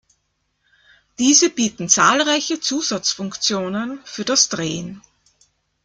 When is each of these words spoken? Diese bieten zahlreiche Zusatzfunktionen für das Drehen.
Diese 1.19 1.51
bieten 1.51 1.87
zahlreiche 1.87 2.59
Zusatzfunktionen 2.59 3.99
für 4.03 4.25
das 4.25 4.49
Drehen. 4.49 5.03